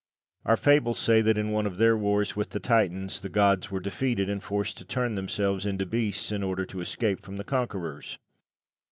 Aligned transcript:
Our 0.45 0.57
fables 0.57 0.97
say 0.97 1.21
that 1.21 1.37
in 1.37 1.51
one 1.51 1.67
of 1.67 1.77
their 1.77 1.95
wars 1.95 2.35
with 2.35 2.49
the 2.49 2.59
Titans 2.59 3.21
the 3.21 3.29
gods 3.29 3.69
were 3.69 3.79
defeated, 3.79 4.31
and 4.31 4.41
forced 4.43 4.79
to 4.79 4.83
turn 4.83 5.13
themselves 5.13 5.63
into 5.63 5.85
beasts 5.85 6.31
in 6.31 6.41
order 6.41 6.65
to 6.65 6.81
escape 6.81 7.21
from 7.23 7.37
the 7.37 7.43
conquerors. 7.43 8.17